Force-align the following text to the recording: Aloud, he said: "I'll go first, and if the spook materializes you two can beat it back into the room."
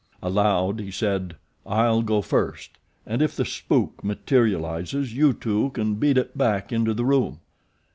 Aloud, 0.23 0.79
he 0.79 0.89
said: 0.89 1.35
"I'll 1.63 2.01
go 2.01 2.23
first, 2.23 2.79
and 3.05 3.21
if 3.21 3.35
the 3.35 3.45
spook 3.45 4.03
materializes 4.03 5.13
you 5.13 5.31
two 5.31 5.69
can 5.75 5.93
beat 5.93 6.17
it 6.17 6.35
back 6.35 6.71
into 6.73 6.95
the 6.95 7.05
room." 7.05 7.39